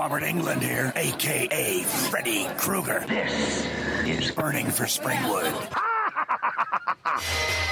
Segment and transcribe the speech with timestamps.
[0.00, 3.04] Robert Englund here, aka Freddy Krueger.
[3.06, 5.52] This is Burning for Springwood.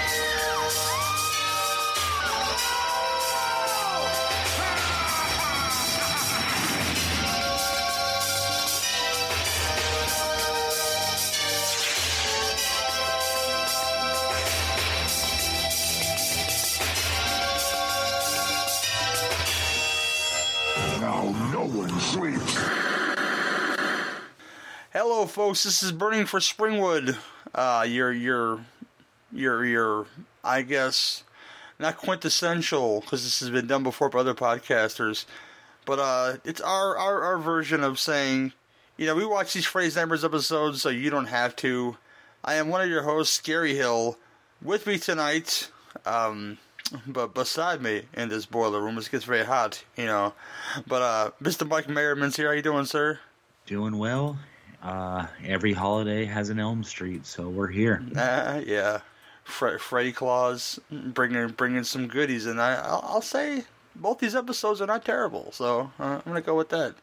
[25.26, 25.64] Folks.
[25.64, 27.16] This is Burning for Springwood.
[27.54, 28.64] Uh, your, your,
[29.32, 30.06] your, your.
[30.44, 31.24] I guess
[31.78, 35.24] not quintessential because this has been done before by other podcasters,
[35.86, 38.52] but uh, it's our, our our version of saying,
[38.96, 41.96] you know, we watch these Freddy's Nightmares episodes, so you don't have to.
[42.44, 44.18] I am one of your hosts, Gary Hill.
[44.62, 45.70] With me tonight,
[46.06, 46.58] um,
[47.06, 50.34] but beside me in this boiler room, it gets very hot, you know.
[50.86, 51.68] But uh, Mr.
[51.68, 52.48] Mike Merriman's here.
[52.48, 53.20] How you doing, sir?
[53.66, 54.38] Doing well.
[54.82, 58.02] Uh, every holiday has an Elm Street, so we're here.
[58.16, 59.00] Uh, yeah,
[59.44, 63.64] Fre- Freddy Claus bringing bringing some goodies, and I I'll, I'll say
[63.96, 66.94] both these episodes are not terrible, so uh, I'm gonna go with that.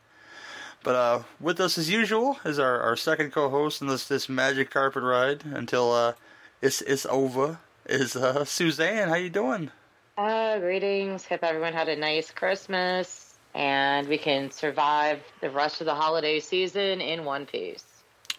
[0.84, 4.70] But uh, with us as usual is our, our second co-host in this this magic
[4.70, 6.14] carpet ride until uh,
[6.62, 7.60] it's it's over.
[7.88, 9.10] Is uh, Suzanne?
[9.10, 9.72] How you doing?
[10.18, 11.26] Uh, greetings.
[11.26, 13.25] Hope everyone had a nice Christmas
[13.56, 17.86] and we can survive the rest of the holiday season in one piece.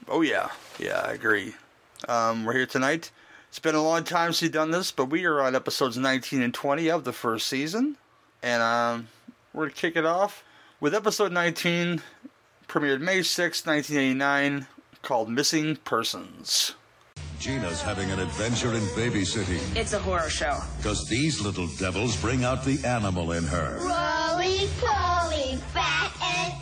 [0.09, 1.55] Oh yeah, yeah, I agree.
[2.07, 3.11] Um, we're here tonight.
[3.49, 6.43] It's been a long time since we've done this, but we are on episodes 19
[6.43, 7.97] and 20 of the first season,
[8.43, 9.09] and um,
[9.55, 10.45] we're gonna kick it off
[10.81, 12.03] with episode 19,
[12.69, 14.67] premiered May 6, 1989,
[15.01, 16.75] called "Missing Persons."
[17.39, 19.59] Gina's having an adventure in Baby City.
[19.79, 20.59] It's a horror show.
[20.79, 23.77] because these little devils bring out the animal in her.
[23.81, 26.55] Roly poly, fat and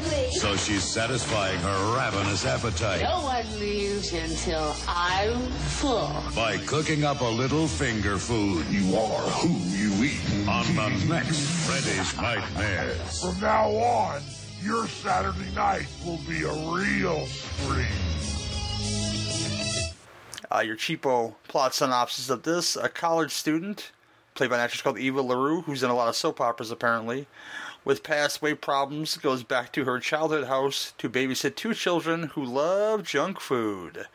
[0.00, 0.30] ugly.
[0.32, 5.38] So she's satisfying her ravenous appetite No one leaves until I'm
[5.78, 6.10] full.
[6.34, 10.48] by cooking up a little finger food You are who you eat.
[10.48, 13.20] on the next Freddy's Nightmares.
[13.22, 14.22] From now on,
[14.62, 17.84] your Saturday night will be a real spree.
[20.54, 23.90] Uh, your cheapo plot synopsis of this: a college student,
[24.34, 27.26] played by an actress called Eva LaRue, who's in a lot of soap operas apparently,
[27.84, 32.44] with past weight problems, goes back to her childhood house to babysit two children who
[32.44, 34.06] love junk food.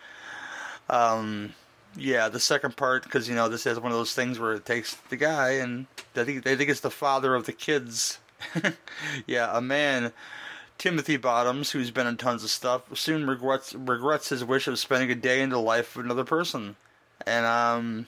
[0.90, 1.53] Um,
[1.96, 4.66] yeah, the second part, because you know this is one of those things where it
[4.66, 8.19] takes the guy, and they think they think it's the father of the kids.
[9.25, 10.14] yeah, a man.
[10.77, 15.09] Timothy Bottoms, who's been in tons of stuff, soon regrets regrets his wish of spending
[15.11, 16.75] a day in the life of another person.
[17.25, 18.07] And um,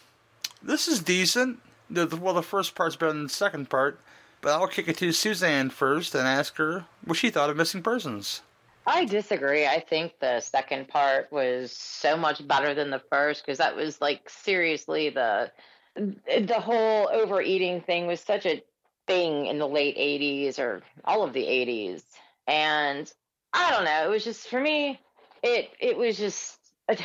[0.62, 1.60] this is decent.
[1.90, 4.00] The, the- well, the first part's better than the second part,
[4.42, 7.82] but I'll kick it to Suzanne first and ask her what she thought of Missing
[7.84, 8.42] Persons.
[8.86, 9.66] I disagree.
[9.68, 14.00] I think the second part was so much better than the first because that was
[14.02, 15.52] like seriously the
[15.96, 18.64] the whole overeating thing was such a
[19.06, 22.04] thing in the late 80s or all of the 80s
[22.50, 23.12] and
[23.54, 25.00] I don't know, it was just for me
[25.44, 26.58] it it was just
[26.90, 26.96] uh,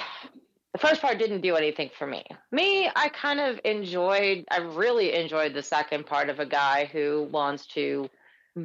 [0.72, 2.25] the first part didn't do anything for me.
[2.50, 7.28] Me, I kind of enjoyed I really enjoyed the second part of a guy who
[7.31, 8.09] wants to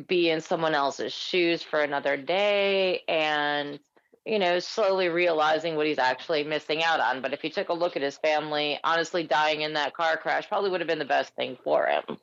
[0.08, 3.80] be in someone else's shoes for another day and
[4.26, 7.74] you know slowly realizing what he's actually missing out on but if he took a
[7.74, 11.06] look at his family honestly dying in that car crash probably would have been the
[11.06, 12.18] best thing for him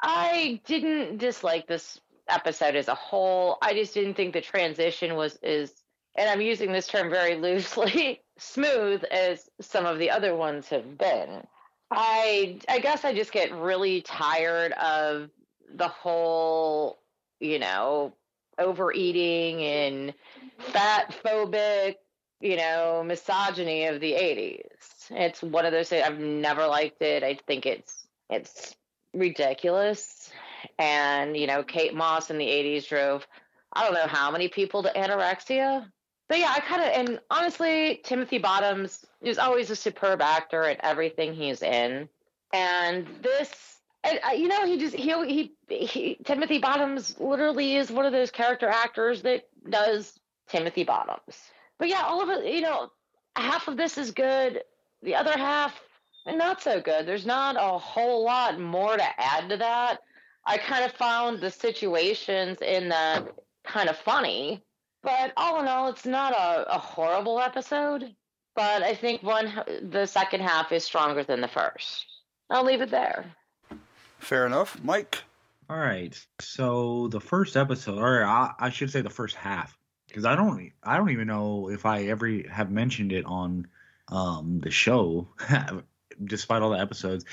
[0.00, 5.38] i didn't dislike this episode as a whole i just didn't think the transition was
[5.42, 5.72] is
[6.14, 10.96] and i'm using this term very loosely smooth as some of the other ones have
[10.96, 11.42] been
[11.90, 15.30] i i guess i just get really tired of
[15.74, 16.98] the whole,
[17.40, 18.12] you know,
[18.58, 20.14] overeating and
[20.58, 21.96] fat phobic,
[22.40, 25.10] you know, misogyny of the 80s.
[25.10, 27.22] It's one of those things I've never liked it.
[27.22, 28.74] I think it's it's
[29.12, 30.30] ridiculous.
[30.78, 33.26] And, you know, Kate Moss in the 80s drove
[33.72, 35.86] I don't know how many people to anorexia.
[36.28, 40.76] But yeah, I kind of and honestly, Timothy Bottoms is always a superb actor in
[40.80, 42.08] everything he's in.
[42.52, 47.90] And this and uh, you know, he just he, he he Timothy Bottoms literally is
[47.90, 50.18] one of those character actors that does
[50.48, 51.38] Timothy Bottoms.
[51.78, 52.90] But yeah, all of it, you know,
[53.36, 54.62] half of this is good.
[55.02, 55.80] The other half,
[56.26, 57.06] not so good.
[57.06, 59.98] There's not a whole lot more to add to that.
[60.44, 63.28] I kind of found the situations in that
[63.64, 64.62] kind of funny,
[65.02, 68.14] but all in all, it's not a, a horrible episode.
[68.54, 69.50] But I think one,
[69.82, 72.04] the second half is stronger than the first.
[72.50, 73.24] I'll leave it there.
[74.18, 74.78] Fair enough.
[74.82, 75.22] Mike?
[75.70, 76.14] All right.
[76.40, 80.70] So the first episode, or I, I should say the first half, because I don't,
[80.82, 83.68] I don't even know if I ever have mentioned it on
[84.08, 85.28] um, the show,
[86.24, 87.24] despite all the episodes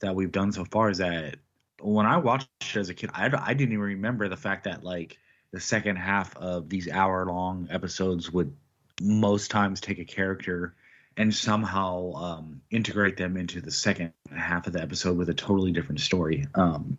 [0.00, 0.90] that we've done so far.
[0.90, 1.36] Is that
[1.82, 4.84] when I watched it as a kid, I, I didn't even remember the fact that
[4.84, 5.18] like
[5.52, 8.54] the second half of these hour long episodes would
[9.00, 10.74] most times take a character
[11.16, 15.72] and somehow um, integrate them into the second half of the episode with a totally
[15.72, 16.46] different story.
[16.54, 16.98] Um,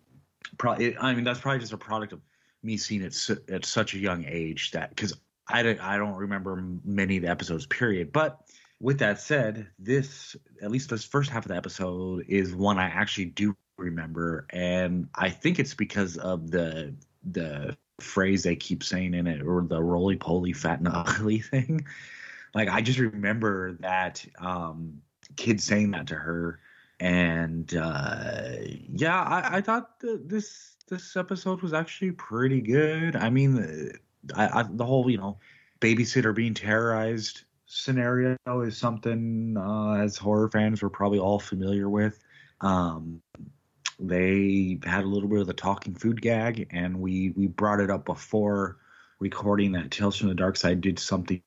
[0.58, 2.22] probably, I mean, that's probably just a product of
[2.62, 5.14] me seeing it su- at such a young age that because
[5.48, 8.12] I don't remember many of the episodes, period.
[8.14, 8.40] But
[8.80, 12.86] with that said, this at least this first half of the episode is one I
[12.86, 16.94] actually do remember, and I think it's because of the
[17.24, 21.86] the phrase they keep saying in it or the roly poly fat and ugly thing.
[22.54, 25.02] Like I just remember that um,
[25.36, 26.60] kid saying that to her,
[27.00, 28.56] and uh,
[28.94, 33.16] yeah, I, I thought that this this episode was actually pretty good.
[33.16, 33.94] I mean,
[34.36, 35.40] I, I, the whole you know
[35.80, 42.20] babysitter being terrorized scenario is something uh, as horror fans we're probably all familiar with.
[42.60, 43.22] Um,
[44.02, 47.92] they had a little bit of the talking food gag, and we we brought it
[47.92, 48.78] up before
[49.20, 51.42] recording that Tales from the Dark Side did something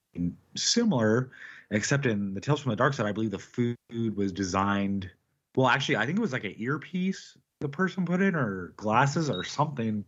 [0.55, 1.33] similar,
[1.71, 3.77] except in the Tales from the Dark Side, I believe the food
[4.15, 5.11] was designed.
[5.57, 9.29] Well, actually, I think it was like an earpiece the person put in, or glasses,
[9.29, 10.05] or something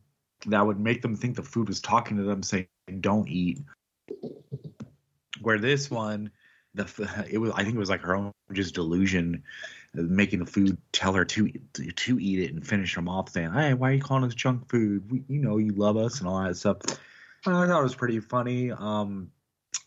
[0.47, 2.69] that would make them think the food was talking to them, saying
[3.01, 3.59] "Don't eat."
[5.41, 6.31] Where this one,
[6.75, 9.43] the it was I think it was like her own just delusion
[10.03, 13.75] making the food tell her to to eat it and finish them off saying hey
[13.75, 15.11] why are you calling us junk food?
[15.11, 16.79] We, you know you love us and all that stuff.
[17.47, 18.73] I thought it was pretty funny.
[18.73, 19.31] Um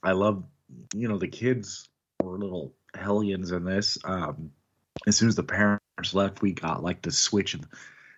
[0.04, 0.44] i love
[0.94, 1.90] you know the kids
[2.22, 3.98] were little hellions in this.
[4.04, 4.52] Um
[5.08, 7.62] as soon as the parents left we got like the switch of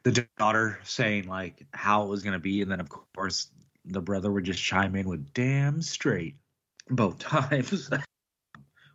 [0.03, 2.61] the daughter saying like how it was going to be.
[2.61, 3.49] And then of course
[3.85, 6.37] the brother would just chime in with damn straight
[6.89, 7.89] both times.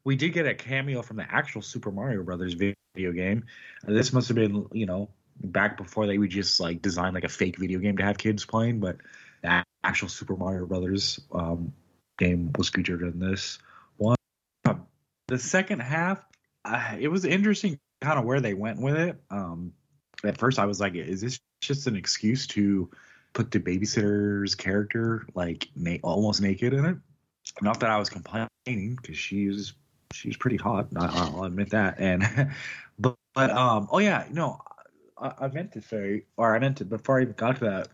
[0.04, 2.75] We did get a cameo from the actual Super Mario Brothers video
[3.12, 3.44] game.
[3.87, 5.08] Uh, this must have been, you know,
[5.43, 8.44] back before they would just like design like a fake video game to have kids
[8.44, 8.96] playing, but
[9.43, 11.72] the actual Super Mario Brothers um,
[12.19, 13.58] game was featured in this
[13.96, 14.16] one.
[15.28, 16.25] The second half,
[16.64, 19.20] uh, it was interesting kind of where they went with it.
[19.31, 19.72] Um,
[20.25, 22.90] at first, I was like, is this just an excuse to
[23.32, 26.96] put the babysitter's character like na- almost naked in it?
[27.60, 28.49] Not that I was complaining
[29.00, 29.72] because
[30.12, 30.88] she's pretty hot.
[30.96, 31.98] I, will admit that.
[31.98, 32.52] And
[32.98, 34.60] but but um oh yeah no
[35.18, 37.88] I, I, meant to say or I meant to before I even got to that.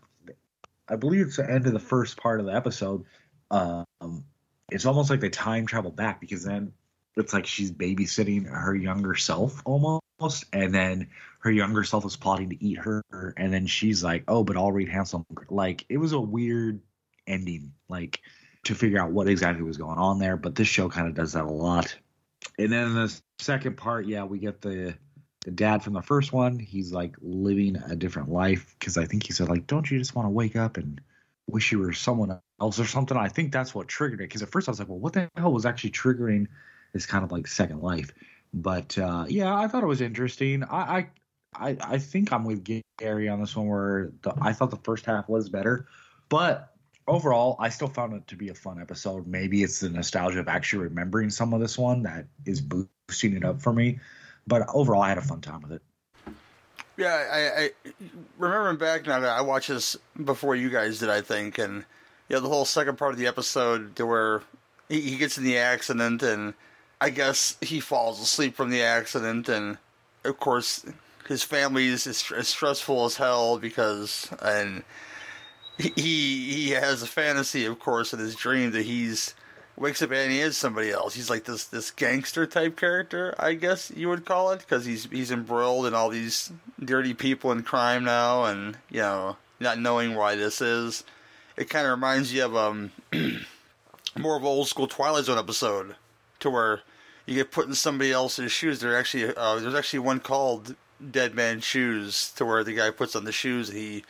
[0.87, 3.05] I believe it's the end of the first part of the episode.
[3.51, 4.25] Um,
[4.71, 6.73] it's almost like they time travel back because then
[7.15, 12.49] it's like she's babysitting her younger self almost, and then her younger self is plotting
[12.49, 13.03] to eat her,
[13.37, 16.81] and then she's like, "Oh, but I'll read Hansel." Like it was a weird
[17.27, 18.21] ending, like
[18.63, 20.37] to figure out what exactly was going on there.
[20.37, 21.95] But this show kind of does that a lot
[22.57, 24.95] and then the second part, yeah, we get the
[25.45, 26.57] the dad from the first one.
[26.57, 30.15] He's like living a different life because I think he said like, "Don't you just
[30.15, 31.01] want to wake up and
[31.47, 34.29] wish you were someone else or something?" I think that's what triggered it.
[34.29, 36.47] Because at first I was like, "Well, what the hell was actually triggering
[36.93, 38.13] this kind of like second life?"
[38.53, 40.63] But uh, yeah, I thought it was interesting.
[40.63, 41.07] I, I
[41.55, 42.63] I I think I'm with
[42.99, 45.87] Gary on this one where the, I thought the first half was better,
[46.29, 46.72] but
[47.07, 49.27] overall, I still found it to be a fun episode.
[49.27, 53.43] Maybe it's the nostalgia of actually remembering some of this one that is boosting it
[53.43, 53.99] up for me.
[54.47, 55.81] But overall, I had a fun time with it.
[56.97, 57.93] Yeah, I, I
[58.37, 59.19] remembering back now.
[59.19, 61.85] I watched this before you guys did, I think, and
[62.29, 64.41] yeah, the whole second part of the episode to where
[64.89, 66.53] he, he gets in the accident and
[67.01, 69.77] I guess he falls asleep from the accident, and
[70.23, 70.85] of course
[71.27, 74.83] his family is, is stressful as hell because and
[75.77, 79.33] he he has a fantasy, of course, in his dream that he's
[79.75, 81.15] wakes up and he is somebody else.
[81.15, 85.05] He's like this this gangster type character, I guess you would call it, because he's
[85.05, 86.51] he's embroiled in all these
[86.83, 91.03] dirty people and crime now, and you know, not knowing why this is.
[91.57, 92.91] It kind of reminds you of um
[94.17, 95.95] more of an old school Twilight Zone episode,
[96.39, 96.81] to where
[97.25, 98.79] you get put in somebody else's shoes.
[98.79, 100.75] There actually uh, there's actually one called
[101.11, 104.03] Dead Man's Shoes, to where the guy puts on the shoes he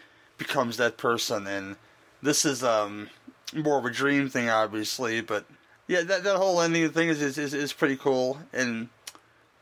[0.44, 1.76] becomes that person and
[2.22, 3.10] this is um
[3.54, 5.46] more of a dream thing obviously but
[5.88, 8.90] yeah that that whole ending thing is is, is, is pretty cool and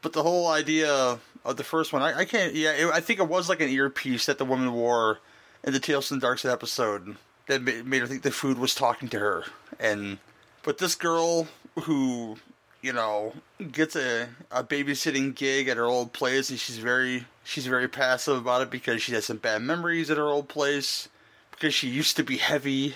[0.01, 3.19] but the whole idea of the first one i, I can't yeah it, i think
[3.19, 5.19] it was like an earpiece that the woman wore
[5.63, 7.15] in the tales from the dark side episode
[7.47, 9.43] that made, made her think the food was talking to her
[9.79, 10.17] and
[10.63, 11.47] but this girl
[11.83, 12.37] who
[12.81, 13.33] you know
[13.71, 18.37] gets a, a babysitting gig at her old place and she's very she's very passive
[18.37, 21.09] about it because she has some bad memories at her old place
[21.51, 22.95] because she used to be heavy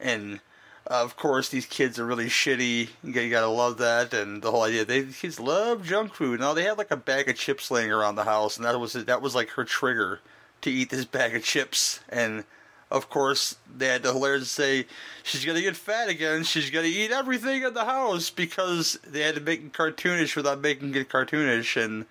[0.00, 0.40] and
[0.88, 4.62] uh, of course these kids are really shitty you gotta, love that and the whole
[4.62, 7.90] idea they kids love junk food now they had like a bag of chips laying
[7.90, 10.20] around the house and that was that was like her trigger
[10.60, 12.44] to eat this bag of chips and
[12.90, 14.86] of course they had the hilarious say
[15.22, 19.34] she's gonna get fat again she's gonna eat everything in the house because they had
[19.34, 22.06] to make it cartoonish without making it cartoonish and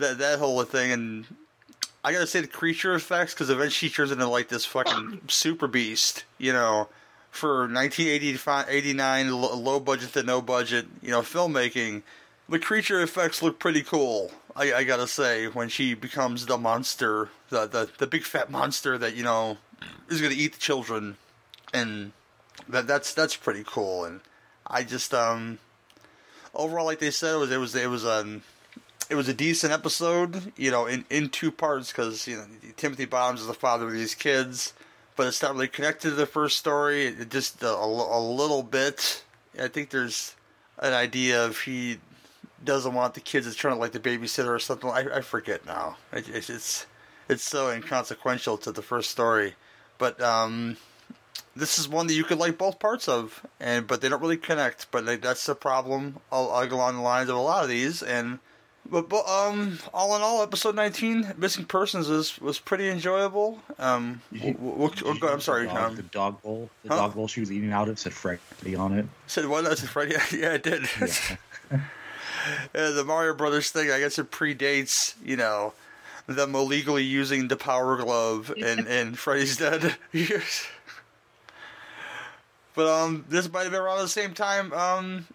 [0.00, 1.26] that that whole thing and
[2.02, 5.68] I gotta say the creature effects because eventually she turns into like this fucking super
[5.68, 6.88] beast, you know,
[7.30, 12.02] for 1989 low budget to no budget, you know, filmmaking.
[12.48, 14.32] The creature effects look pretty cool.
[14.56, 18.96] I, I gotta say when she becomes the monster, the, the the big fat monster
[18.96, 19.58] that you know
[20.08, 21.16] is gonna eat the children,
[21.74, 22.12] and
[22.68, 24.04] that that's that's pretty cool.
[24.04, 24.20] And
[24.66, 25.58] I just um
[26.54, 28.42] overall, like they said, it was it was it was um
[29.10, 33.04] it was a decent episode, you know, in, in two parts because you know Timothy
[33.04, 34.72] Bottoms is the father of these kids,
[35.16, 37.06] but it's not really connected to the first story.
[37.06, 39.24] It just a, a, little bit.
[39.60, 40.36] I think there's
[40.78, 41.98] an idea of he
[42.64, 44.88] doesn't want the kids to turn out like the babysitter or something.
[44.88, 45.96] I, I forget now.
[46.12, 46.86] It, it's, it's
[47.28, 49.54] it's so inconsequential to the first story,
[49.98, 50.76] but um,
[51.56, 54.36] this is one that you could like both parts of, and but they don't really
[54.36, 54.88] connect.
[54.92, 58.38] But like, that's the problem along the lines of a lot of these, and
[58.88, 63.60] but, but um, all in all, episode nineteen, missing persons, was was pretty enjoyable.
[63.78, 66.96] Um, we'll, we'll, we'll, I'm sorry, the dog, um, the dog bowl, the huh?
[66.96, 69.06] dog bowl she was eating out of said Freddy on it.
[69.26, 69.64] Said what?
[69.64, 70.14] That said Freddy.
[70.32, 70.84] Yeah, it did.
[71.00, 71.36] Yeah.
[72.74, 75.72] yeah, the Mario Brothers thing, I guess it predates, you know,
[76.26, 79.96] them illegally using the Power Glove and and Freddy's dead.
[82.74, 84.72] but um, this might have been around the same time.
[84.72, 85.26] Um,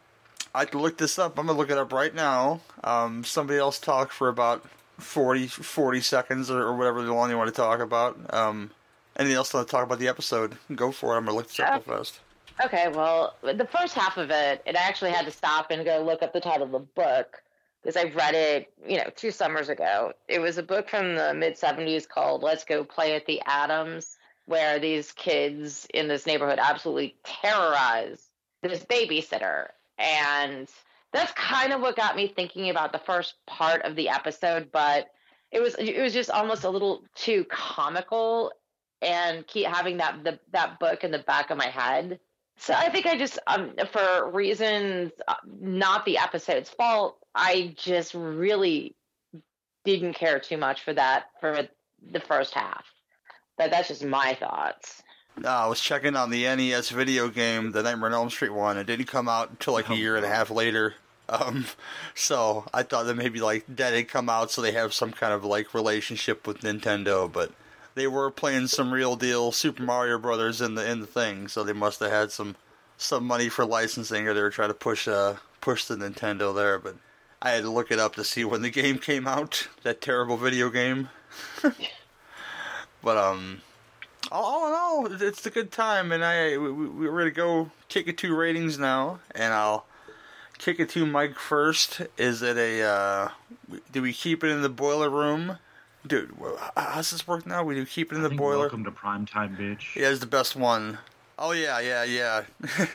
[0.55, 1.37] I can look this up.
[1.37, 2.61] I'm gonna look it up right now.
[2.83, 4.65] Um, somebody else talk for about
[4.99, 8.17] 40, 40 seconds or, or whatever the long you want to talk about.
[8.33, 8.71] Um,
[9.17, 10.57] anything else to talk about the episode?
[10.73, 11.17] Go for it.
[11.17, 12.21] I'm gonna look this up real fast.
[12.63, 16.01] Okay, well, the first half of it, it I actually had to stop and go
[16.01, 17.43] look up the title of the book
[17.83, 20.13] because I read it, you know, two summers ago.
[20.29, 24.17] It was a book from the mid 70s called Let's Go Play at the Adams,
[24.45, 28.29] where these kids in this neighborhood absolutely terrorize
[28.63, 30.69] this babysitter and
[31.13, 35.07] that's kind of what got me thinking about the first part of the episode but
[35.51, 38.51] it was it was just almost a little too comical
[39.01, 42.19] and keep having that the, that book in the back of my head.
[42.57, 48.13] So i think i just um, for reasons uh, not the episode's fault i just
[48.13, 48.95] really
[49.85, 51.67] didn't care too much for that for
[52.11, 52.83] the first half.
[53.57, 55.01] But that's just my thoughts
[55.43, 58.77] I was checking on the NES video game, the Nightmare on Elm Street one.
[58.77, 60.95] It didn't come out until like a year and a half later.
[61.27, 61.65] Um,
[62.15, 65.33] so I thought that maybe like that had come out, so they have some kind
[65.33, 67.31] of like relationship with Nintendo.
[67.31, 67.51] But
[67.95, 71.63] they were playing some real deal Super Mario Brothers in the in the thing, so
[71.63, 72.55] they must have had some
[72.97, 76.79] some money for licensing, or they were trying to push uh push the Nintendo there.
[76.79, 76.95] But
[77.41, 79.67] I had to look it up to see when the game came out.
[79.83, 81.09] That terrible video game.
[83.03, 83.61] but um
[84.31, 88.17] all in all, it's a good time, and I we, we're gonna go kick it
[88.19, 89.85] to ratings now, and I'll
[90.57, 92.01] kick it to Mike first.
[92.17, 93.29] Is it a uh,
[93.91, 95.57] do we keep it in the boiler room?
[96.05, 96.33] Dude,
[96.77, 97.63] how's this work now?
[97.63, 98.61] We do keep it in the boiler.
[98.61, 99.95] Welcome to prime time, bitch.
[99.95, 100.99] Yeah, it's the best one.
[101.37, 102.43] Oh yeah, yeah, yeah.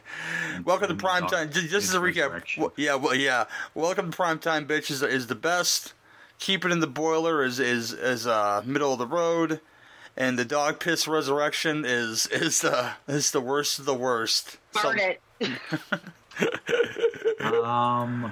[0.65, 1.51] welcome to prime time.
[1.51, 3.45] Just as a recap, yeah, well, yeah.
[3.75, 4.91] Welcome to prime time, bitch.
[4.91, 5.95] Is is the best.
[6.39, 9.61] Keep it in the boiler is is is uh middle of the road
[10.21, 14.59] and the dog piss resurrection is is uh is the worst of the worst.
[14.73, 15.55] Burn so, it.
[17.65, 18.31] um,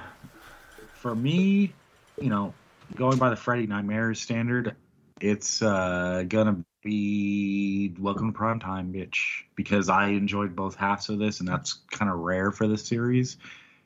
[0.93, 1.73] for me,
[2.21, 2.53] you know,
[2.95, 4.75] going by the Freddy Nightmares standard,
[5.19, 11.17] it's uh gonna be Welcome to Prime Time, bitch, because I enjoyed both halves of
[11.17, 13.37] this, and that's kind of rare for the series.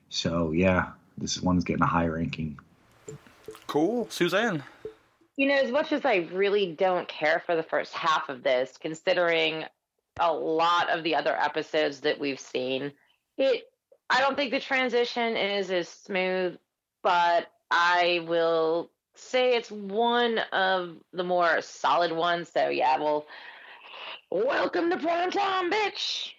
[0.09, 2.59] So yeah, this one's getting a high ranking.
[3.65, 4.61] Cool, Suzanne.
[5.35, 8.77] You know, as much as I really don't care for the first half of this,
[8.79, 9.65] considering
[10.19, 12.91] a lot of the other episodes that we've seen,
[13.37, 13.63] it
[14.09, 16.57] I don't think the transition is as smooth,
[17.01, 22.51] but I will say it's one of the more solid ones.
[22.53, 23.25] So yeah, well,
[24.29, 26.33] welcome to prime time, bitch.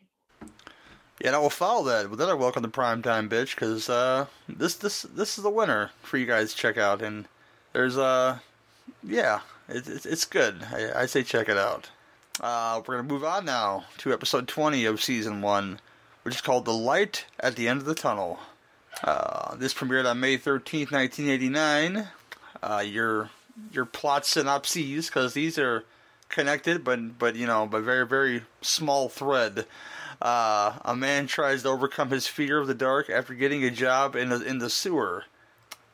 [1.20, 4.26] Yeah, and I will follow that with another welcome to prime time, bitch, because uh,
[4.48, 7.26] this this this is the winner for you guys to check out, and
[7.72, 8.38] there's uh
[9.03, 10.67] yeah, it, it, it's good.
[10.73, 11.91] I, I, say check it out.
[12.41, 15.81] Uh, we're going to move on now to episode 20 of season 1,
[16.23, 18.41] which is called The Light at the End of the Tunnel.
[19.03, 22.09] Uh, this premiered on May 13th, 1989.
[22.62, 23.31] Uh, your
[23.73, 25.85] your plot synopses because these are
[26.29, 29.67] connected, but but you know, by very very small thread.
[30.23, 34.17] Uh, a man tries to overcome his fear of the dark after getting a job
[34.17, 35.25] in the in the sewer,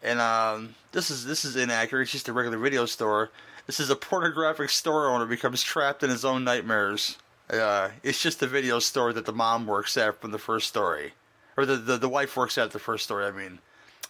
[0.03, 2.03] and um, this is this is inaccurate.
[2.03, 3.31] It's just a regular video store.
[3.67, 7.17] This is a pornographic store owner becomes trapped in his own nightmares.
[7.49, 11.13] Uh, it's just a video store that the mom works at from the first story,
[11.57, 13.27] or the the, the wife works at the first story.
[13.27, 13.59] I mean,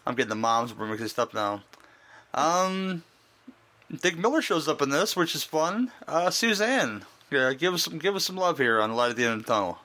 [0.07, 1.63] I'm getting the moms mixed up now.
[2.33, 3.03] Um,
[4.03, 5.91] Dick Miller shows up in this, which is fun.
[6.07, 9.17] Uh, Suzanne, yeah, give us some give us some love here on the light at
[9.17, 9.79] the end of the tunnel.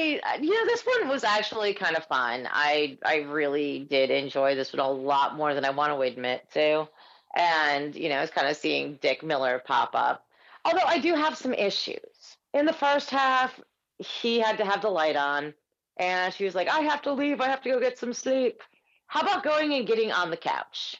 [0.00, 2.48] I, uh, you know, this one was actually kind of fun.
[2.50, 6.48] I, I really did enjoy this one a lot more than I want to admit
[6.54, 6.88] to,
[7.36, 10.26] and you know, it's kind of seeing Dick Miller pop up.
[10.64, 11.98] Although I do have some issues.
[12.52, 13.58] In the first half,
[13.98, 15.54] he had to have the light on,
[15.96, 17.40] and she was like, "I have to leave.
[17.40, 18.62] I have to go get some sleep."
[19.06, 20.96] How about going and getting on the couch?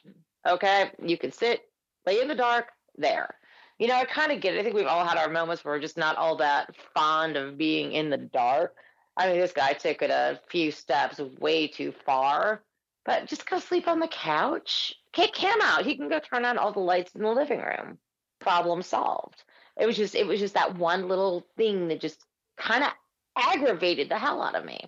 [0.47, 1.61] Okay, you can sit,
[2.05, 2.67] lay in the dark
[2.97, 3.35] there.
[3.79, 4.59] You know, I kind of get it.
[4.59, 7.57] I think we've all had our moments where we're just not all that fond of
[7.57, 8.75] being in the dark.
[9.17, 12.63] I mean, this guy took it a few steps way too far,
[13.05, 14.93] but just go sleep on the couch.
[15.13, 15.85] Kick him out.
[15.85, 17.97] He can go turn on all the lights in the living room.
[18.39, 19.43] Problem solved.
[19.79, 22.23] It was just, it was just that one little thing that just
[22.57, 22.91] kind of
[23.37, 24.79] aggravated the hell out of me.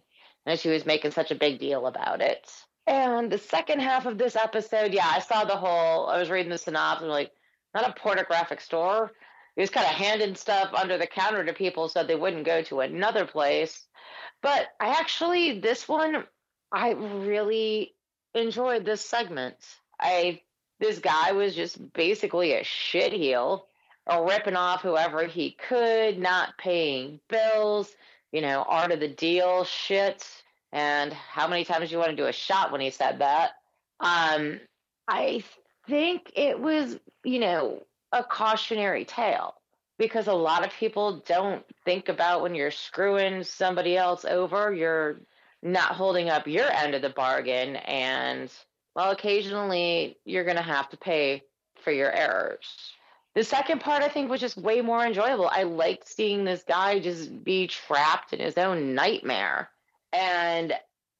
[0.45, 2.49] And she was making such a big deal about it.
[2.85, 6.51] And the second half of this episode, yeah, I saw the whole, I was reading
[6.51, 7.31] the synopsis, like,
[7.73, 9.11] not a pornographic store.
[9.55, 12.63] He was kind of handing stuff under the counter to people so they wouldn't go
[12.63, 13.85] to another place.
[14.41, 16.23] But I actually, this one,
[16.71, 17.93] I really
[18.33, 19.55] enjoyed this segment.
[19.99, 20.41] I,
[20.79, 23.63] this guy was just basically a shitheel,
[24.05, 27.95] or ripping off whoever he could, not paying bills,
[28.31, 30.27] you know, art of the deal shit
[30.73, 33.51] and how many times you want to do a shot when he said that.
[33.99, 34.59] Um,
[35.07, 35.43] I
[35.87, 37.83] think it was, you know,
[38.13, 39.55] a cautionary tale
[39.97, 45.19] because a lot of people don't think about when you're screwing somebody else over, you're
[45.61, 47.75] not holding up your end of the bargain.
[47.75, 48.51] And
[48.95, 51.43] well, occasionally you're going to have to pay
[51.83, 52.67] for your errors.
[53.35, 55.49] The second part, I think, was just way more enjoyable.
[55.51, 59.69] I liked seeing this guy just be trapped in his own nightmare
[60.11, 60.73] and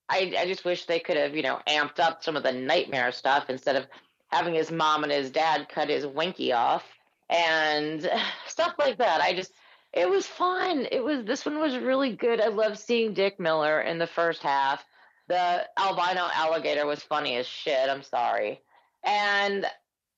[0.09, 3.11] I, I just wish they could have, you know, amped up some of the nightmare
[3.11, 3.87] stuff instead of
[4.33, 6.83] having his mom and his dad cut his winky off
[7.29, 8.09] and
[8.47, 9.21] stuff like that.
[9.21, 9.51] I just,
[9.93, 10.87] it was fun.
[10.91, 12.41] It was, this one was really good.
[12.41, 14.83] I love seeing Dick Miller in the first half.
[15.27, 17.89] The albino alligator was funny as shit.
[17.89, 18.61] I'm sorry.
[19.03, 19.65] And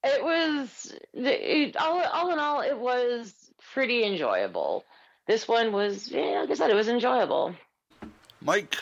[0.03, 3.33] it was, it, all, all in all, it was
[3.73, 4.85] pretty enjoyable.
[5.27, 7.55] This one was, yeah, like I said, it was enjoyable.
[8.41, 8.77] Mike.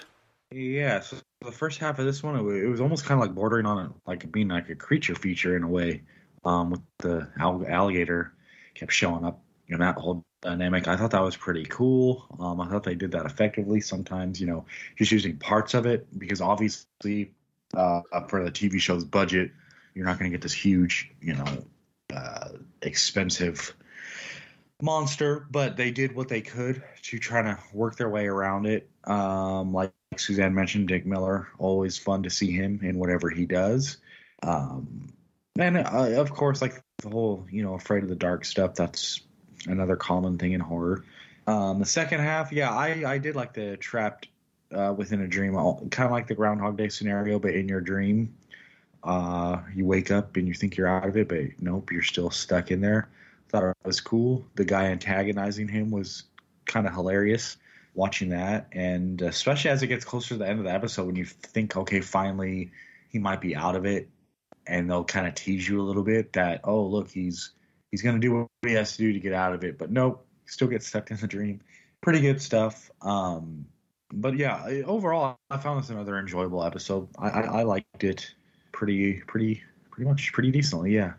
[0.53, 3.65] Yeah, so the first half of this one, it was almost kind of like bordering
[3.65, 6.03] on a, like being like a creature feature in a way.
[6.45, 8.33] Um, with the alligator
[8.75, 9.41] kept showing up,
[9.77, 10.87] know, that whole dynamic.
[10.87, 12.25] I thought that was pretty cool.
[12.39, 13.81] Um, I thought they did that effectively.
[13.81, 14.65] Sometimes, you know,
[14.97, 17.33] just using parts of it because obviously,
[17.75, 19.51] uh, for the TV show's budget,
[19.95, 21.65] you're not going to get this huge, you know,
[22.13, 22.49] uh,
[22.81, 23.73] expensive
[24.81, 28.89] monster, but they did what they could to try to work their way around it.
[29.05, 33.97] Um, like Suzanne mentioned, Dick Miller, always fun to see him in whatever he does.
[34.41, 35.07] Um,
[35.57, 39.21] and uh, of course, like the whole, you know, afraid of the dark stuff, that's
[39.67, 41.03] another common thing in horror.
[41.45, 44.27] Um, the second half, yeah, I, I did like the trapped
[44.73, 45.53] uh, within a dream,
[45.89, 48.35] kind of like the Groundhog Day scenario, but in your dream.
[49.03, 52.31] Uh, you wake up and you think you're out of it, but nope, you're still
[52.31, 53.09] stuck in there
[53.53, 54.43] thought it was cool.
[54.55, 56.23] The guy antagonizing him was
[56.65, 57.57] kind of hilarious
[57.93, 61.15] watching that, and especially as it gets closer to the end of the episode, when
[61.15, 62.71] you think, okay, finally
[63.09, 64.09] he might be out of it,
[64.65, 67.51] and they'll kind of tease you a little bit that, oh, look, he's
[67.91, 70.25] he's gonna do what he has to do to get out of it, but nope,
[70.45, 71.61] still gets stuck in the dream.
[72.01, 72.91] Pretty good stuff.
[73.01, 73.65] Um,
[74.11, 77.07] but yeah, overall, I found this another enjoyable episode.
[77.17, 78.33] I, I, I liked it
[78.71, 80.93] pretty, pretty, pretty much pretty decently.
[80.93, 81.13] Yeah.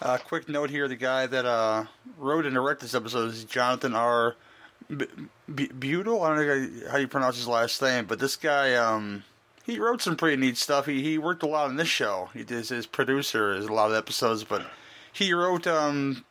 [0.00, 1.84] Uh, quick note here: the guy that uh,
[2.16, 4.36] wrote and directed this episode is Jonathan R.
[4.96, 5.06] B-
[5.54, 6.22] B- Betuel.
[6.24, 9.24] I don't know how you pronounce his last name, but this guy, um,
[9.64, 10.86] he wrote some pretty neat stuff.
[10.86, 12.30] He he worked a lot on this show.
[12.34, 14.66] He did his producer is a lot of episodes, but
[15.12, 16.24] he wrote um,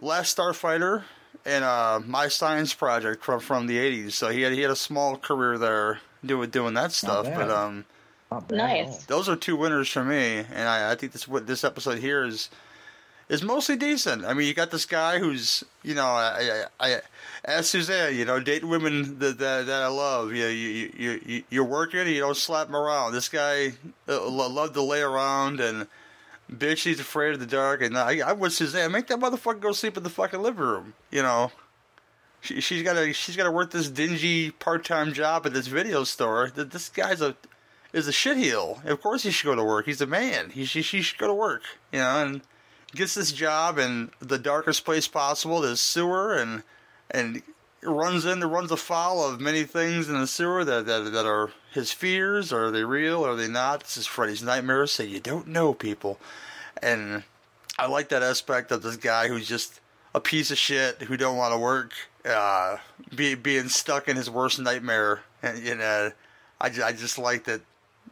[0.00, 1.04] Last Starfighter
[1.46, 4.12] and uh, My Science Project from from the '80s.
[4.12, 7.26] So he had he had a small career there doing doing that stuff.
[7.36, 7.84] But um,
[8.50, 9.04] nice.
[9.06, 12.24] Those are two winners for me, and I, I think this what this episode here
[12.24, 12.50] is
[13.28, 14.24] is mostly decent.
[14.24, 17.00] I mean, you got this guy who's, you know, I, I, I
[17.44, 20.32] as Suzanne, you know, dating women that that, that I love.
[20.32, 23.12] You, you you you you're working, you don't slap them around.
[23.12, 23.72] This guy
[24.08, 25.86] uh, to lay around, and
[26.50, 27.82] bitch, he's afraid of the dark.
[27.82, 30.94] And I, I would Suzanne, make that motherfucker go sleep in the fucking living room.
[31.10, 31.52] You know,
[32.40, 35.66] she, she's got to she's got to work this dingy part time job at this
[35.66, 36.50] video store.
[36.54, 37.36] That this guy's a
[37.92, 38.84] is a shitheel.
[38.84, 39.86] Of course he should go to work.
[39.86, 40.50] He's a man.
[40.50, 41.62] He she, she should go to work.
[41.92, 42.42] You know, and
[42.94, 46.62] gets this job in the darkest place possible, the sewer, and
[47.10, 47.42] and
[47.82, 51.92] runs in, runs afoul of many things in the sewer that, that that are his
[51.92, 52.52] fears.
[52.52, 53.24] Are they real?
[53.24, 53.80] Are they not?
[53.80, 54.86] This is Freddy's nightmare.
[54.86, 56.18] So you don't know people,
[56.82, 57.24] and
[57.78, 59.80] I like that aspect of this guy who's just
[60.14, 61.92] a piece of shit who don't want to work,
[62.24, 62.76] uh,
[63.14, 66.12] be, being stuck in his worst nightmare, and you know,
[66.60, 67.60] I, I just like that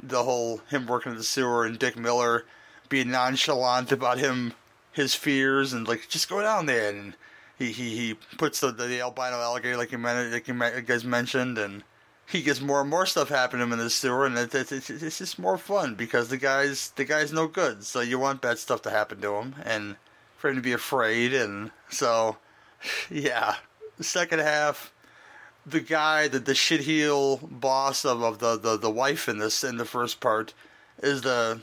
[0.02, 2.44] the whole him working in the sewer and Dick Miller
[2.88, 4.52] being nonchalant about him
[4.92, 6.90] his fears and like just go down there.
[6.90, 7.14] And
[7.58, 11.58] he he, he puts the, the albino alligator like you meant like you guys mentioned
[11.58, 11.82] and
[12.30, 14.88] he gets more and more stuff happening to him in the sewer and it's, it's,
[14.88, 17.84] it's just more fun because the guy's the guy's no good.
[17.84, 19.96] So you want bad stuff to happen to him and
[20.36, 21.32] for him to be afraid.
[21.34, 22.36] And so
[23.10, 23.56] yeah.
[23.98, 24.92] The second half
[25.64, 29.76] the guy that the shitheel boss of, of the, the, the wife in this in
[29.76, 30.54] the first part
[31.02, 31.60] is the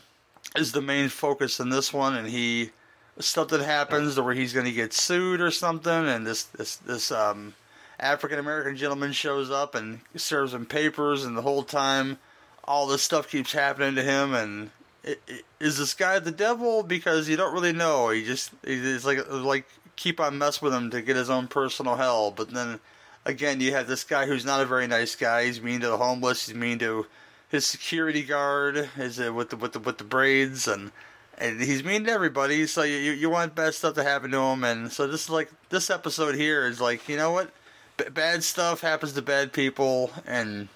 [0.55, 2.15] is the main focus in this one.
[2.15, 2.71] And he
[3.19, 7.11] stuff that happens where he's going to get sued or something, and this this this
[7.11, 7.53] um,
[7.99, 12.17] African American gentleman shows up and serves him papers, and the whole time,
[12.63, 14.71] all this stuff keeps happening to him, and
[15.03, 16.83] it, it, is this guy the devil?
[16.83, 18.09] Because you don't really know.
[18.09, 21.95] He just he's like like keep on messing with him to get his own personal
[21.97, 22.79] hell, but then
[23.25, 25.45] again you have this guy who's not a very nice guy.
[25.45, 26.47] He's mean to the homeless.
[26.47, 27.05] He's mean to
[27.49, 28.89] his security guard.
[28.97, 30.91] Is with the with the with the braids and
[31.39, 32.67] and he's mean to everybody.
[32.67, 35.49] So you you want bad stuff to happen to him, and so this is like
[35.69, 37.51] this episode here is like you know what,
[37.97, 40.67] B- bad stuff happens to bad people, and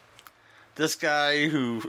[0.76, 1.84] this guy who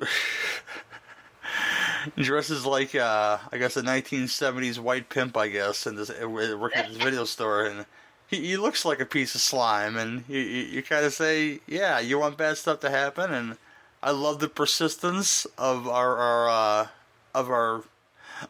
[2.17, 6.79] dresses like uh, I guess a 1970s white pimp, I guess, and this uh, working
[6.79, 7.87] at this video store, and
[8.27, 11.61] he, he looks like a piece of slime, and you you, you kind of say,
[11.67, 13.57] yeah, you want bad stuff to happen, and
[14.03, 16.89] I love the persistence of our our uh,
[17.35, 17.85] of our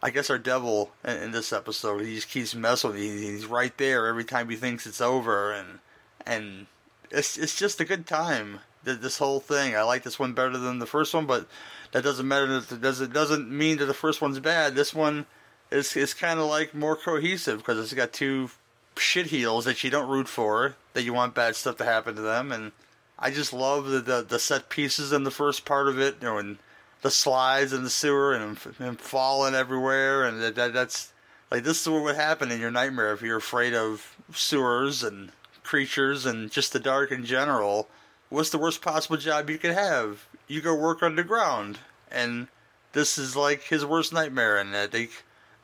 [0.03, 3.13] I guess our devil in, in this episode, he just keeps messing with you.
[3.13, 5.79] He's right there every time he thinks it's over, and
[6.27, 6.67] and
[7.11, 8.61] it's it's just a good time.
[8.85, 11.47] This whole thing, I like this one better than the first one, but
[11.93, 12.61] that doesn't matter.
[12.61, 14.75] That doesn't doesn't mean that the first one's bad.
[14.75, 15.27] This one
[15.71, 18.51] is is kind of like more cohesive because it's got two
[18.97, 22.23] shit heels that you don't root for, that you want bad stuff to happen to
[22.23, 22.73] them, and
[23.19, 26.17] I just love the the, the set pieces in the first part of it.
[26.21, 26.59] You know, and
[27.05, 31.13] the slides in the sewer and him falling everywhere, and that, that, that's
[31.51, 35.31] like this is what would happen in your nightmare if you're afraid of sewers and
[35.63, 37.89] creatures and just the dark in general.
[38.31, 40.27] What's the worst possible job you could have?
[40.49, 41.79] You go work underground,
[42.11, 42.49] and
[42.93, 44.57] this is like his worst nightmare.
[44.57, 45.11] And I think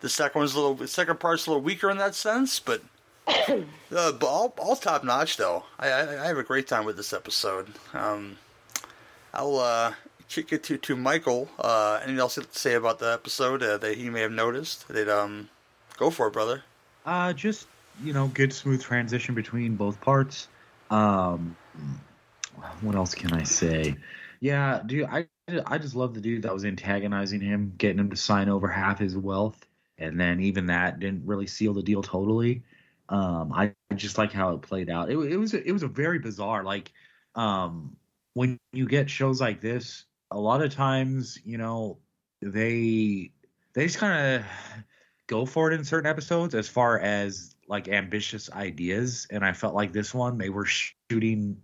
[0.00, 2.82] the second one's a little, the second part's a little weaker in that sense, but
[3.26, 5.64] uh, all, all top notch though.
[5.78, 7.68] I, I, I have a great time with this episode.
[7.94, 8.36] Um,
[9.32, 9.94] I'll uh,
[10.38, 11.48] it to to Michael.
[11.58, 14.88] Uh, anything else to say about the episode uh, that he may have noticed?
[14.88, 15.48] That um,
[15.96, 16.62] go for it, brother.
[17.04, 17.66] Uh, just
[18.02, 20.48] you know, good smooth transition between both parts.
[20.90, 21.56] Um,
[22.80, 23.96] what else can I say?
[24.40, 25.26] Yeah, dude, I
[25.66, 28.98] I just love the dude that was antagonizing him, getting him to sign over half
[28.98, 29.66] his wealth,
[29.98, 32.62] and then even that didn't really seal the deal totally.
[33.08, 35.10] Um, I just like how it played out.
[35.10, 36.92] It, it was it was a very bizarre like
[37.34, 37.96] um
[38.34, 41.98] when you get shows like this a lot of times, you know,
[42.42, 43.30] they
[43.74, 44.46] they just kind of
[45.26, 49.76] go for it in certain episodes as far as like ambitious ideas and i felt
[49.76, 51.56] like this one they were shooting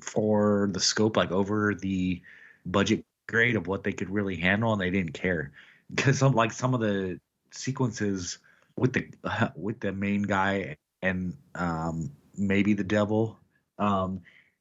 [0.00, 2.20] for the scope like over the
[2.66, 5.52] budget grade of what they could really handle and they didn't care.
[5.94, 8.38] Because some like some of the sequences
[8.76, 13.38] with the uh, with the main guy and um maybe the devil
[13.78, 14.20] um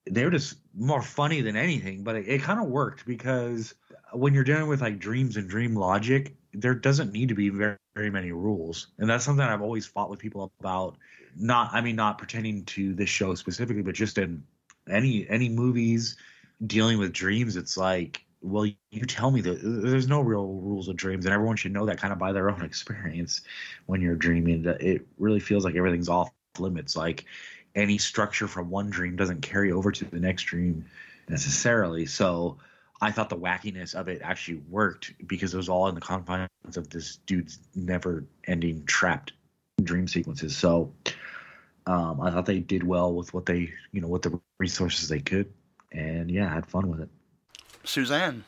[0.09, 3.73] they were just more funny than anything, but it, it kind of worked because
[4.11, 7.77] when you're dealing with like dreams and dream logic, there doesn't need to be very,
[7.95, 8.87] very many rules.
[8.99, 10.97] And that's something I've always fought with people about.
[11.35, 14.43] Not, I mean, not pertaining to this show specifically, but just in
[14.89, 16.17] any any movies
[16.67, 17.55] dealing with dreams.
[17.55, 21.33] It's like, well, you tell me that uh, there's no real rules of dreams, and
[21.33, 23.41] everyone should know that kind of by their own experience
[23.87, 24.65] when you're dreaming.
[24.79, 26.95] It really feels like everything's off limits.
[26.95, 27.25] Like
[27.75, 30.86] any structure from one dream doesn't carry over to the next dream
[31.27, 32.05] necessarily.
[32.05, 32.57] So
[33.01, 36.49] I thought the wackiness of it actually worked because it was all in the confines
[36.75, 39.33] of this dude's never ending trapped
[39.81, 40.55] dream sequences.
[40.55, 40.93] So
[41.86, 45.19] um, I thought they did well with what they, you know, with the resources they
[45.19, 45.51] could.
[45.91, 47.09] And yeah, I had fun with it.
[47.83, 48.43] Suzanne.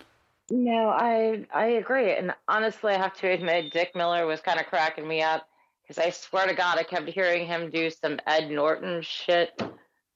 [0.49, 4.67] No, I I agree, and honestly, I have to admit, Dick Miller was kind of
[4.67, 5.49] cracking me up
[5.87, 9.61] because I swear to God, I kept hearing him do some Ed Norton shit.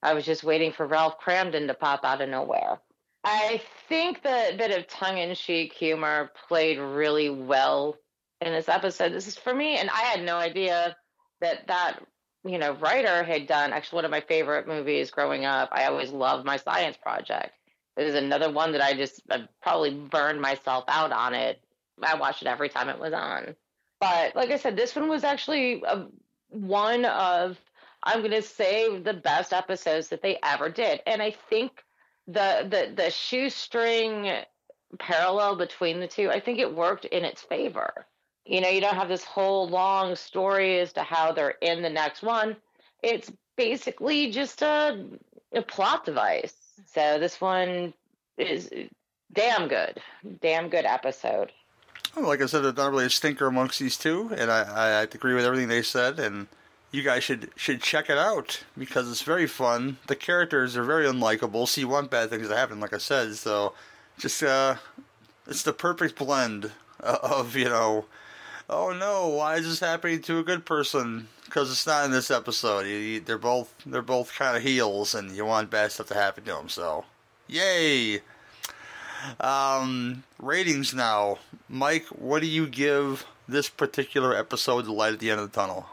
[0.02, 2.80] I was just waiting for Ralph Kramden to pop out of nowhere.
[3.24, 7.98] I think the bit of tongue-in-cheek humor played really well
[8.42, 9.12] in this episode.
[9.12, 10.96] This is for me, and I had no idea
[11.42, 12.00] that that
[12.46, 15.70] you know writer had done actually one of my favorite movies growing up.
[15.72, 17.52] I always loved my science project.
[17.98, 21.62] It was another one that I just I probably burned myself out on it.
[22.02, 23.56] I watched it every time it was on.
[24.00, 26.06] But like I said, this one was actually a,
[26.50, 27.58] one of
[28.04, 31.84] I'm going to say the best episodes that they ever did, and I think
[32.28, 34.44] the the the shoestring
[34.98, 38.06] parallel between the two, I think it worked in its favor.
[38.46, 41.90] You know, you don't have this whole long story as to how they're in the
[41.90, 42.56] next one.
[43.04, 45.06] It's basically just a,
[45.54, 46.56] a plot device.
[46.88, 47.94] So this one
[48.38, 48.72] is
[49.32, 50.02] damn good,
[50.42, 51.52] damn good episode.
[52.24, 55.02] Like I said, there's not really a stinker amongst these two, and I, I, I
[55.02, 56.20] agree with everything they said.
[56.20, 56.48] And
[56.92, 59.98] you guys should should check it out because it's very fun.
[60.08, 61.68] The characters are very unlikable.
[61.68, 63.74] See, one bad things that happen, like I said, so
[64.18, 64.76] just uh,
[65.48, 68.06] it's the perfect blend of you know,
[68.70, 71.28] oh no, why is this happening to a good person?
[71.46, 72.86] Because it's not in this episode.
[72.86, 76.16] You, you, they're both they're both kind of heels, and you want bad stuff to
[76.16, 76.70] happen to them.
[76.70, 77.06] So,
[77.48, 78.22] yay!
[79.40, 82.06] Um, ratings now, Mike.
[82.08, 84.86] What do you give this particular episode?
[84.86, 85.86] The light at the end of the tunnel.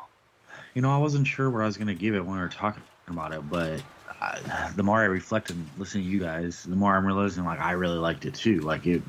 [0.74, 2.48] You know, I wasn't sure where I was going to give it when we were
[2.48, 3.82] talking about it, but
[4.20, 7.60] I, the more I reflect and listen to you guys, the more I'm realizing like
[7.60, 8.60] I really liked it too.
[8.60, 9.02] Like it,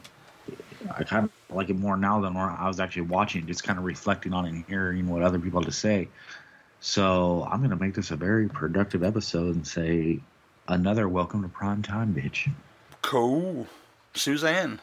[0.96, 3.80] I kind of like it more now than when I was actually watching, just kind
[3.80, 6.08] of reflecting on it and hearing what other people had to say.
[6.80, 10.20] So I'm going to make this a very productive episode and say
[10.68, 12.52] another welcome to prime time, bitch.
[13.02, 13.66] Cool,
[14.14, 14.80] Suzanne.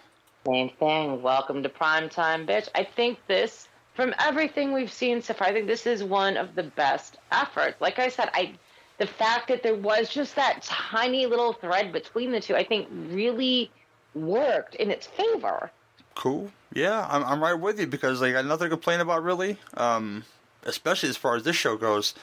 [0.47, 1.23] Same thing.
[1.23, 2.69] Welcome to prime time, bitch.
[2.75, 6.55] I think this, from everything we've seen so far, I think this is one of
[6.55, 7.81] the best efforts.
[7.81, 8.55] Like I said, I
[8.99, 12.89] the fact that there was just that tiny little thread between the two, I think
[13.11, 13.71] really
[14.15, 15.71] worked in its favor.
[16.15, 16.53] Cool.
[16.73, 19.59] Yeah, I'm I'm right with you because like I got nothing to complain about really.
[19.77, 20.25] Um,
[20.65, 22.15] especially as far as this show goes.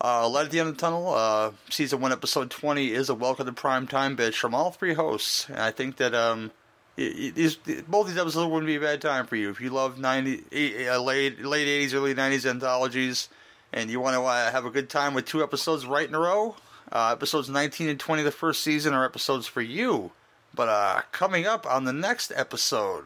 [0.00, 3.16] Uh, Light at the End of the Tunnel, uh, season one, episode twenty, is a
[3.16, 6.52] welcome to prime time bitch from all three hosts, and I think that um,
[6.96, 10.44] both these episodes wouldn't be a bad time for you if you love ninety
[10.88, 13.28] uh, late late eighties, early nineties anthologies,
[13.72, 16.20] and you want to uh, have a good time with two episodes right in a
[16.20, 16.54] row.
[16.92, 20.12] Uh, episodes nineteen and twenty of the first season are episodes for you.
[20.54, 23.04] But uh, coming up on the next episode,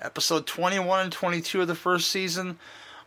[0.00, 2.58] episode 21 and 22 of the first season,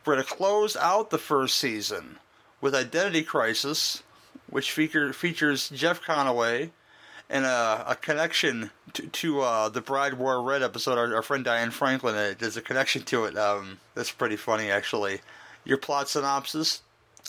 [0.05, 2.17] we're to close out the first season
[2.61, 4.03] with Identity Crisis,
[4.49, 6.71] which feature, features Jeff Conaway
[7.29, 10.97] and a, a connection to, to uh, the Bride Wore Red episode.
[10.97, 13.37] Our, our, friend Diane Franklin, uh, there's a connection to it.
[13.37, 15.21] Um, that's pretty funny, actually.
[15.63, 16.81] Your plot synopsis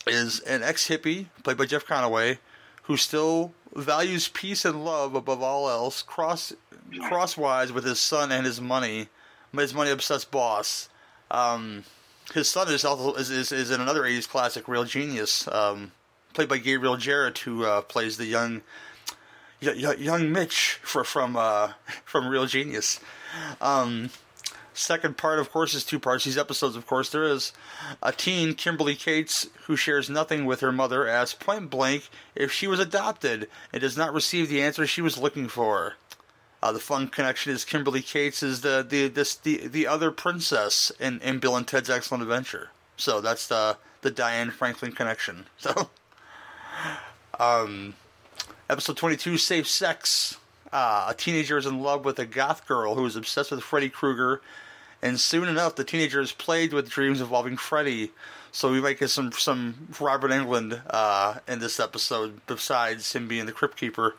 [0.07, 2.39] is an ex hippie, played by Jeff Conaway,
[2.85, 6.53] who still values peace and love above all else, cross
[7.09, 9.09] crosswise with his son and his money,
[9.53, 10.89] his money obsessed boss.
[11.31, 11.85] Um,
[12.33, 15.93] his son is also is, is, is in another '80s classic, Real Genius, um,
[16.33, 18.63] played by Gabriel Jarrett, who uh, plays the young
[19.61, 21.73] young Mitch for, from uh,
[22.05, 23.01] from Real Genius.
[23.61, 24.11] Um,
[24.75, 26.25] second part, of course, is two parts.
[26.25, 27.53] These episodes, of course, there is
[28.03, 32.67] a teen, Kimberly Cates, who shares nothing with her mother, asks point blank if she
[32.67, 35.95] was adopted and does not receive the answer she was looking for.
[36.63, 40.93] Uh, the fun connection is Kimberly Cates is the the this, the the other princess
[41.01, 42.71] in, in Bill and Ted's Excellent Adventure.
[42.97, 45.47] So that's the the Diane Franklin connection.
[45.59, 45.91] So,
[47.39, 47.95] um,
[48.69, 50.37] episode twenty two, safe sex.
[50.73, 53.89] Uh, a teenager is in love with a goth girl who is obsessed with Freddy
[53.89, 54.41] Krueger,
[55.03, 58.13] and soon enough, the teenager is plagued with dreams involving Freddy.
[58.53, 63.47] So we might get some some Robert Englund uh, in this episode, besides him being
[63.47, 64.15] the Crypt Keeper.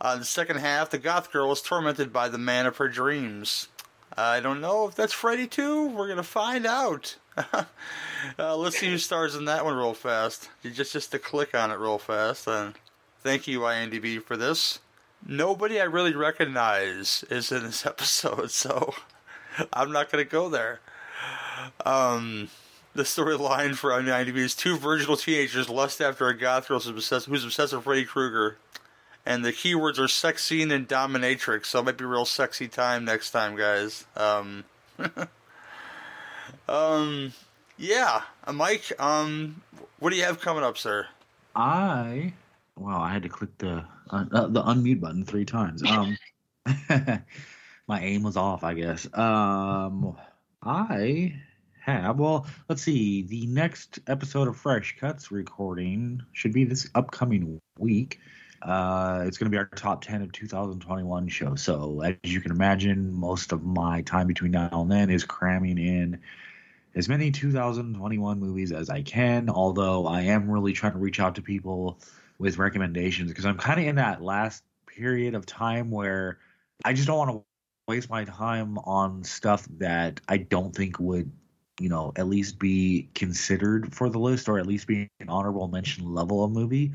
[0.00, 3.68] Uh, the second half, the goth girl is tormented by the man of her dreams.
[4.16, 5.88] I don't know if that's Freddy too.
[5.88, 7.16] We're gonna find out.
[7.52, 10.48] uh, let's see who stars in that one real fast.
[10.62, 12.46] Just just to click on it real fast.
[12.46, 12.74] And
[13.20, 14.78] thank you IMDb for this.
[15.26, 18.94] Nobody I really recognize is in this episode, so
[19.72, 20.80] I'm not gonna go there.
[21.84, 22.48] Um,
[22.94, 27.26] the storyline for IMDb is two virginal teenagers lust after a goth girl who's obsessed,
[27.26, 28.56] who's obsessed with Freddy Krueger
[29.26, 33.04] and the keywords are sex scene and dominatrix, so it might be real sexy time
[33.04, 34.06] next time, guys.
[34.16, 34.64] Um,
[36.68, 37.32] um,
[37.76, 38.92] yeah, uh, Mike.
[38.98, 39.60] Um,
[39.98, 41.06] what do you have coming up, sir?
[41.56, 42.32] I
[42.76, 45.82] well, I had to click the uh, uh, the unmute button three times.
[45.82, 46.16] Um,
[47.88, 49.06] my aim was off, I guess.
[49.12, 50.16] Um,
[50.62, 51.34] I
[51.80, 52.20] have.
[52.20, 53.22] Well, let's see.
[53.22, 58.20] The next episode of Fresh Cuts recording should be this upcoming week.
[58.66, 61.54] Uh, it's going to be our top 10 of 2021 show.
[61.54, 65.78] So, as you can imagine, most of my time between now and then is cramming
[65.78, 66.20] in
[66.96, 69.48] as many 2021 movies as I can.
[69.50, 72.00] Although I am really trying to reach out to people
[72.38, 76.38] with recommendations because I'm kind of in that last period of time where
[76.84, 77.44] I just don't want to
[77.86, 81.30] waste my time on stuff that I don't think would,
[81.78, 85.68] you know, at least be considered for the list or at least be an honorable
[85.68, 86.94] mention level of movie.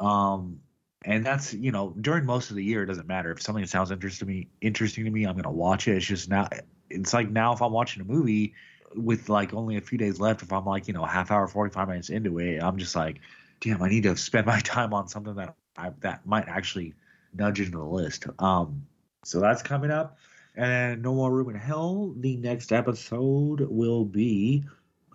[0.00, 0.60] Um,
[1.06, 3.30] and that's you know during most of the year it doesn't matter.
[3.30, 5.96] If something sounds interesting to me interesting to me i'm gonna watch it.
[5.96, 6.48] It's just now
[6.90, 8.54] it's like now if i'm watching a movie
[8.94, 11.88] with like only a few days left if i'm like you know half hour 45
[11.88, 13.20] minutes into it i'm just like
[13.60, 16.94] damn i need to spend my time on something that I, that might actually
[17.34, 18.26] nudge into the list.
[18.38, 18.86] Um
[19.24, 20.18] so that's coming up.
[20.54, 24.64] And then no more room in hell the next episode will be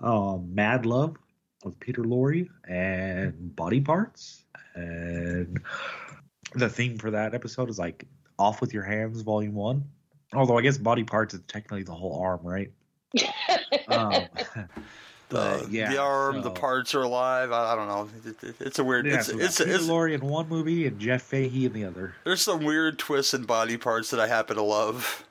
[0.02, 1.18] um mad love
[1.64, 4.44] with peter lorre and body parts
[4.76, 5.60] and
[6.56, 8.06] the theme for that episode is like
[8.40, 9.84] off with your hands volume one
[10.34, 12.72] although i guess body parts is technically the whole arm right
[13.88, 14.14] um,
[15.30, 17.54] The, yeah the arm, so- the parts are alive.
[17.54, 18.10] I, I don't know.
[18.30, 19.06] It, it- it's a weird.
[19.06, 21.86] yeah, it's so it's, Peter it's Lorre in one movie and Jeff Fahey in the
[21.86, 22.14] other.
[22.26, 25.24] there's some weird twists in body parts that I happen to love.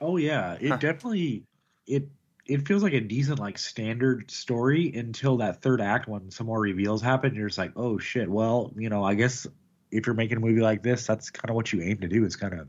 [0.00, 1.44] Oh yeah, it definitely
[1.86, 2.08] it
[2.46, 6.60] it feels like a decent like standard story until that third act when some more
[6.60, 7.34] reveals happen.
[7.34, 8.28] You're just like, oh shit.
[8.28, 9.46] Well, you know, I guess
[9.90, 12.24] if you're making a movie like this, that's kind of what you aim to do.
[12.24, 12.68] Is kind of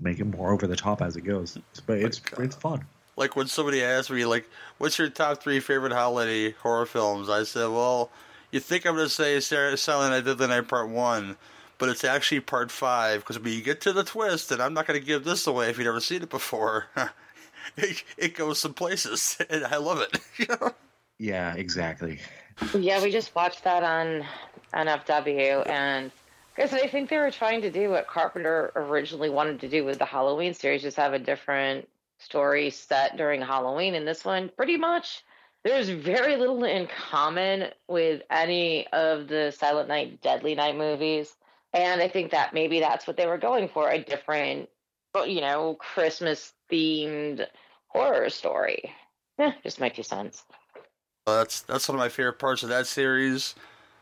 [0.00, 1.58] make it more over the top as it goes.
[1.86, 2.84] But it's it's fun.
[3.16, 7.44] Like when somebody asked me, like, "What's your top three favorite holiday horror films?" I
[7.44, 8.10] said, "Well,
[8.50, 11.36] you think I'm going to say Sarah Silent Night, Deadly Night Part One,
[11.78, 14.86] but it's actually Part Five because when you get to the twist, and I'm not
[14.86, 16.86] going to give this away if you've never seen it before,
[17.76, 20.18] it, it goes some places, and I love it.
[20.38, 20.72] You know?
[21.18, 22.18] Yeah, exactly.
[22.74, 24.24] Yeah, we just watched that on
[24.74, 26.10] NFW, and
[26.54, 29.98] because I think they were trying to do what Carpenter originally wanted to do with
[29.98, 33.94] the Halloween series, just have a different story set during Halloween.
[33.94, 35.22] And this one, pretty much,
[35.64, 41.34] there's very little in common with any of the Silent Night, Deadly Night movies.
[41.72, 44.68] And I think that maybe that's what they were going for a different,
[45.26, 47.46] you know, Christmas themed
[47.88, 48.92] horror story.
[49.38, 50.44] Eh, just my two cents.
[51.26, 53.54] Uh, That's that's one of my favorite parts of that series.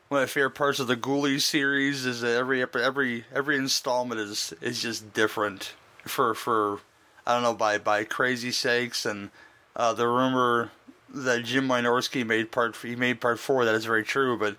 [0.08, 3.56] One of my favorite parts of the Ghoulies series is that every ep- every every
[3.56, 6.80] installment is is just different for for
[7.26, 9.30] I don't know by by crazy sakes and
[9.76, 10.70] uh, the rumor
[11.12, 14.56] that Jim Wynorski made part he made part four that is very true, but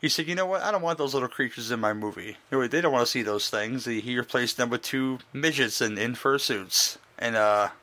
[0.00, 2.36] he said you know what I don't want those little creatures in my movie.
[2.50, 3.84] You they don't want to see those things.
[3.84, 7.68] He, he replaced them with two midgets in in fursuits and uh.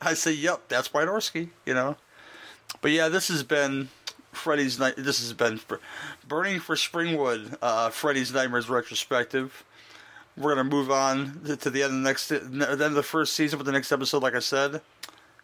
[0.00, 1.96] I say, yep, that's Wynorski, you know.
[2.80, 3.88] But yeah, this has been
[4.32, 4.94] Freddy's night.
[4.96, 5.80] This has been for
[6.26, 7.56] Burning for Springwood.
[7.60, 9.64] Uh, Freddy's Nightmares retrospective.
[10.36, 13.02] We're gonna move on to, to the end of the next, the end of the
[13.02, 14.22] first season with the next episode.
[14.22, 14.80] Like I said,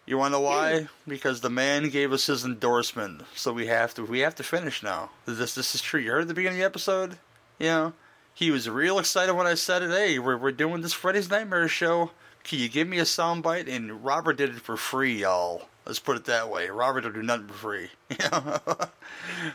[0.07, 0.89] you want to know why?
[1.07, 4.05] Because the man gave us his endorsement, so we have to.
[4.05, 5.11] We have to finish now.
[5.27, 6.01] This this is true.
[6.01, 7.19] You heard at the beginning of the episode.
[7.59, 7.93] You know,
[8.39, 9.91] he was real excited when I said it.
[9.91, 12.13] Hey, we're we're doing this Freddy's Nightmare show.
[12.45, 13.69] Can you give me a soundbite?
[13.69, 15.67] And Robert did it for free, y'all.
[15.85, 16.69] Let's put it that way.
[16.69, 17.89] Robert will do nothing for free.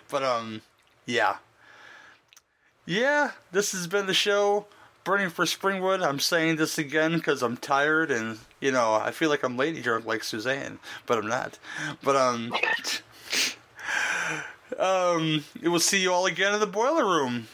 [0.09, 0.63] But um,
[1.05, 1.37] yeah,
[2.85, 3.31] yeah.
[3.53, 4.65] This has been the show.
[5.05, 6.05] Burning for Springwood.
[6.05, 9.81] I'm saying this again because I'm tired and you know I feel like I'm lady
[9.81, 11.57] drunk like Suzanne, but I'm not.
[12.03, 12.53] But um,
[14.77, 17.47] um, we'll see you all again in the boiler room.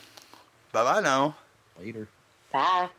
[0.71, 1.35] Bye bye now.
[1.79, 2.07] Later.
[2.51, 2.89] Bye.